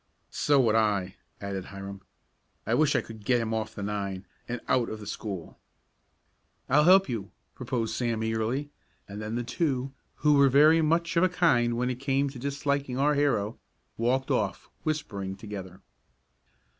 "So 0.31 0.59
would 0.61 0.73
I," 0.73 1.13
added 1.39 1.65
Hiram. 1.65 2.01
"I 2.65 2.73
wish 2.73 2.95
I 2.95 3.01
could 3.01 3.23
get 3.23 3.39
him 3.39 3.53
off 3.53 3.75
the 3.75 3.83
nine, 3.83 4.25
and 4.47 4.59
out 4.67 4.89
of 4.89 4.99
the 4.99 5.05
school." 5.05 5.59
"I'll 6.67 6.85
help 6.85 7.07
you," 7.07 7.29
proposed 7.53 7.93
Sam 7.93 8.23
eagerly; 8.23 8.71
and 9.07 9.21
then 9.21 9.35
the 9.35 9.43
two, 9.43 9.93
who 10.15 10.33
were 10.33 10.49
very 10.49 10.81
much 10.81 11.15
of 11.17 11.23
a 11.23 11.29
kind 11.29 11.77
when 11.77 11.91
it 11.91 11.99
came 11.99 12.31
to 12.31 12.39
disliking 12.39 12.97
our 12.97 13.13
hero, 13.13 13.59
walked 13.95 14.31
off, 14.31 14.71
whispering 14.83 15.35
together. 15.35 15.81